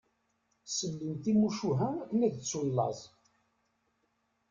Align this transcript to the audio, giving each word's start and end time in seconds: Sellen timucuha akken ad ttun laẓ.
Sellen 0.75 1.15
timucuha 1.23 1.87
akken 2.01 2.25
ad 2.27 2.33
ttun 2.37 2.67
laẓ. 2.77 2.99